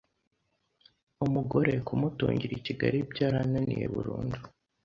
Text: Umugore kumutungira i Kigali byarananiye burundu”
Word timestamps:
Umugore 1.25 1.71
kumutungira 1.87 2.53
i 2.59 2.63
Kigali 2.65 2.97
byarananiye 3.11 3.85
burundu” 3.93 4.39